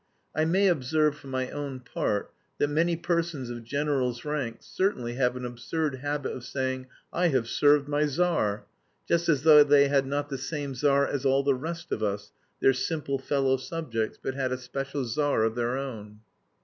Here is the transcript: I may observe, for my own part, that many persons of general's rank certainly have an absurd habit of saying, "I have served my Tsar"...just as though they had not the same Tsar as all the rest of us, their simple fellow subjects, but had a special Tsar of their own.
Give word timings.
I 0.35 0.45
may 0.45 0.67
observe, 0.67 1.15
for 1.15 1.27
my 1.27 1.51
own 1.51 1.79
part, 1.79 2.31
that 2.57 2.69
many 2.69 2.95
persons 2.95 3.51
of 3.51 3.63
general's 3.63 4.25
rank 4.25 4.57
certainly 4.61 5.13
have 5.13 5.35
an 5.35 5.45
absurd 5.45 5.97
habit 5.97 6.31
of 6.31 6.43
saying, 6.43 6.87
"I 7.13 7.27
have 7.27 7.47
served 7.47 7.87
my 7.87 8.07
Tsar"...just 8.07 9.29
as 9.29 9.43
though 9.43 9.63
they 9.63 9.89
had 9.89 10.07
not 10.07 10.29
the 10.29 10.39
same 10.39 10.73
Tsar 10.73 11.05
as 11.05 11.23
all 11.23 11.43
the 11.43 11.53
rest 11.53 11.91
of 11.91 12.01
us, 12.01 12.31
their 12.61 12.73
simple 12.73 13.19
fellow 13.19 13.57
subjects, 13.57 14.17
but 14.19 14.33
had 14.33 14.51
a 14.51 14.57
special 14.57 15.05
Tsar 15.05 15.43
of 15.43 15.53
their 15.53 15.77
own. 15.77 16.21